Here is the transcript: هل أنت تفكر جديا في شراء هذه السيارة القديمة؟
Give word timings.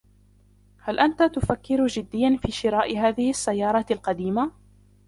هل 0.77 0.99
أنت 0.99 1.23
تفكر 1.23 1.87
جديا 1.87 2.37
في 2.41 2.51
شراء 2.51 2.97
هذه 2.97 3.29
السيارة 3.29 3.85
القديمة؟ 3.91 4.51